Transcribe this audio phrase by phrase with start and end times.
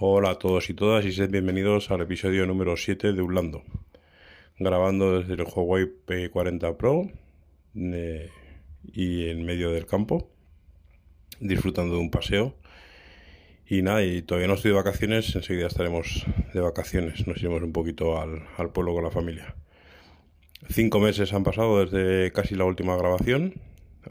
[0.00, 3.64] Hola a todos y todas y sed bienvenidos al episodio número 7 de Ulando.
[4.56, 7.10] Grabando desde el Huawei P40 Pro
[7.74, 8.30] eh,
[8.84, 10.30] y en medio del campo,
[11.40, 12.54] disfrutando de un paseo.
[13.66, 17.72] Y nada, y todavía no estoy de vacaciones, enseguida estaremos de vacaciones, nos iremos un
[17.72, 19.56] poquito al, al pueblo con la familia.
[20.68, 23.54] Cinco meses han pasado desde casi la última grabación,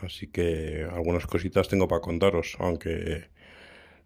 [0.02, 3.30] así que algunas cositas tengo para contaros, aunque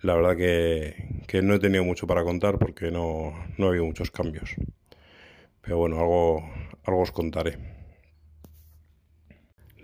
[0.02, 4.12] la verdad que, no he tenido mucho para contar porque no, no ha habido muchos
[4.12, 4.56] cambios.
[5.62, 6.44] Pero bueno, algo,
[6.84, 7.58] algo os contaré.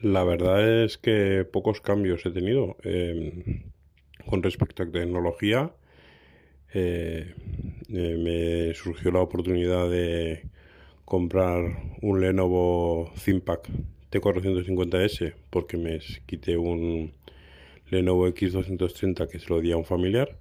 [0.01, 3.63] La verdad es que pocos cambios he tenido em,
[4.25, 5.71] con respecto a tecnología.
[6.73, 7.33] Eh,
[7.89, 8.17] eh,
[8.69, 10.43] me surgió la oportunidad de
[11.05, 13.59] comprar un Lenovo ThinkPad
[14.11, 17.13] T450S porque me quité un
[17.89, 20.37] Lenovo X230 que se lo di a un familiar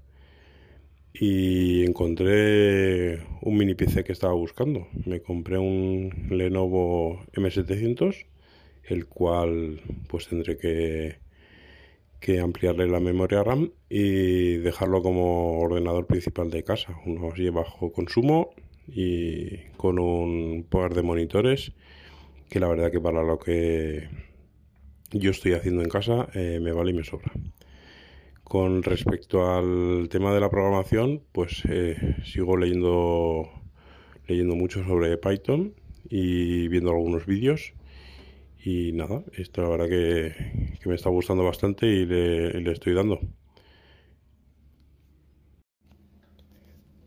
[1.12, 4.88] y encontré un mini PC que estaba buscando.
[5.06, 8.26] Me compré un Lenovo M700,
[8.84, 11.18] el cual pues tendré que,
[12.20, 17.92] que ampliarle la memoria RAM y dejarlo como ordenador principal de casa, uno así bajo
[17.92, 18.50] consumo
[18.88, 21.72] y con un par de monitores
[22.50, 24.08] que la verdad que para lo que
[25.12, 27.32] yo estoy haciendo en casa eh, me vale y me sobra.
[28.44, 33.50] Con respecto al tema de la programación, pues eh, sigo leyendo,
[34.28, 35.74] leyendo mucho sobre Python
[36.08, 37.72] y viendo algunos vídeos.
[38.64, 40.32] Y nada, esto la verdad que,
[40.86, 43.20] me está gustando bastante y le, estoy dando.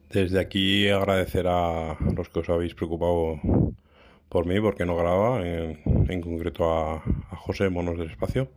[0.10, 3.40] Desde aquí agradecer a los que os habéis preocupado
[4.30, 8.50] por mí, porque no grababa, en, concreto a, a, José Monos del Espacio,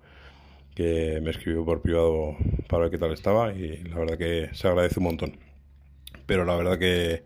[0.74, 2.36] que me escribió por privado
[2.68, 5.38] para ver qué tal estaba y la verdad que se agradece un montón.
[6.26, 7.24] Pero la verdad que,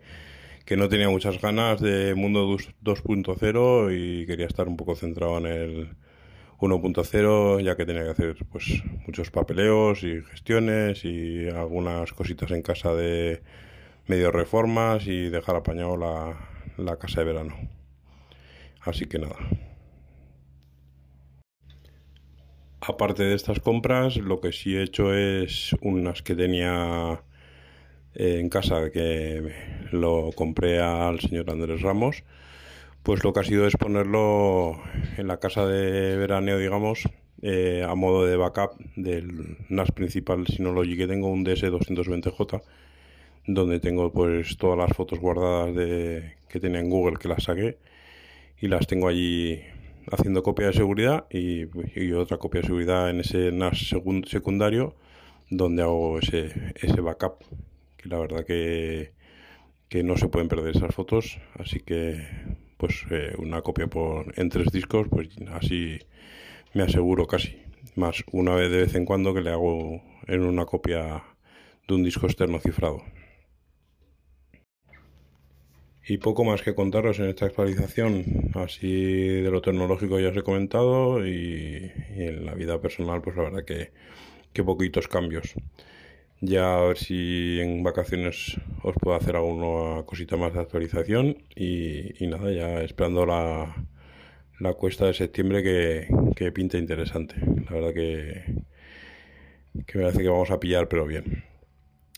[0.65, 5.45] que no tenía muchas ganas de Mundo 2.0 y quería estar un poco centrado en
[5.45, 5.89] el
[6.59, 12.61] 1.0 ya que tenía que hacer pues muchos papeleos y gestiones y algunas cositas en
[12.63, 13.41] casa de
[14.07, 16.37] medio reformas y dejar apañado la,
[16.77, 17.76] la casa de verano.
[18.81, 19.37] Así que nada.
[22.81, 27.21] Aparte de estas compras, lo que sí he hecho es unas que tenía
[28.15, 29.51] eh, en casa, que
[29.91, 32.23] lo compré al señor Andrés Ramos,
[33.03, 34.81] pues lo que ha sido es ponerlo
[35.17, 37.03] en la casa de veraneo, digamos,
[37.41, 40.47] eh, a modo de backup del NAS principal.
[40.47, 42.61] Synology que tengo, un DS220J,
[43.47, 47.77] donde tengo pues todas las fotos guardadas de, que tenía en Google que las saqué
[48.59, 49.61] y las tengo allí
[50.11, 51.65] haciendo copia de seguridad y,
[52.13, 53.93] otra copia de seguridad en ese NAS
[54.27, 54.95] secundario
[55.49, 57.43] donde hago ese, ese backup
[57.97, 59.11] que la verdad que,
[59.89, 61.39] que no se pueden perder esas fotos.
[61.55, 62.27] Así que
[62.77, 65.99] pues eh, una copia por en tres discos pues así
[66.73, 67.57] me aseguro casi.
[67.95, 71.23] Más una vez de vez en cuando que le hago en una copia
[71.87, 73.01] de un disco externo cifrado
[76.07, 78.51] y poco más que contaros en esta actualización.
[78.55, 83.43] Así de lo tecnológico ya os he comentado y, en la vida personal pues la
[83.43, 83.91] verdad que,
[84.53, 85.53] que, poquitos cambios.
[86.39, 92.13] Ya a ver si en vacaciones os puedo hacer alguna cosita más de actualización y,
[92.27, 93.75] nada, ya esperando la,
[94.59, 97.35] la cuesta de septiembre que, que pinta interesante.
[97.65, 98.43] La verdad que,
[99.85, 101.46] que me parece que vamos a pillar pero bien.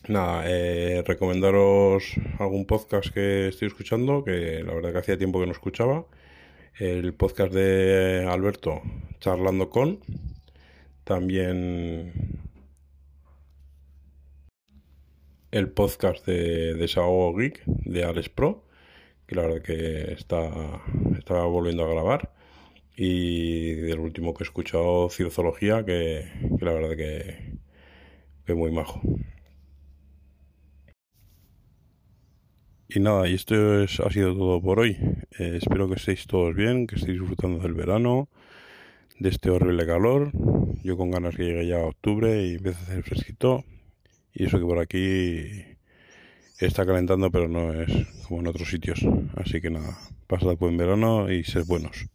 [0.10, 5.46] Nada, eh, recomendaros algún podcast que estoy escuchando, que la verdad que hacía tiempo que
[5.46, 6.08] no escuchaba.
[6.80, 8.82] El podcast de Alberto,
[9.20, 10.00] Charlando con.
[11.04, 12.42] También
[15.52, 18.66] el podcast de Desahogo Geek de Alex Pro,
[19.28, 20.82] que la verdad que está,
[21.20, 22.34] está volviendo a grabar.
[22.96, 27.60] Y del último que he escuchado, Cienciología, que, que la verdad que,
[28.48, 29.02] que muy majo.
[32.92, 33.54] Y nada, y esto
[33.84, 34.98] ha sido todo por hoy.
[35.38, 38.30] Eh, espero que estéis todos bien, que estéis disfrutando del verano,
[39.20, 40.32] de este horrible calor.
[40.82, 43.64] Yo con ganas que llegue ya a octubre y empiece a hacer fresquito.
[44.34, 45.78] Y eso que por aquí
[46.58, 47.92] está calentando, pero no es
[48.28, 49.06] como en otros sitios.
[49.36, 49.96] Así que nada,
[50.26, 52.08] pasad buen verano y sed buenos.